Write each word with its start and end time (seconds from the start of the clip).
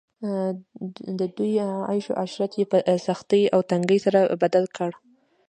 د 1.19 1.21
دوی 1.37 1.53
عيش 1.89 2.05
عشرت 2.23 2.51
ئي 2.57 2.63
په 2.71 2.77
سختۍ 3.07 3.43
او 3.53 3.59
تنګۍ 3.69 3.99
سره 4.05 4.19
بدل 4.41 4.65
کړ 4.75 4.89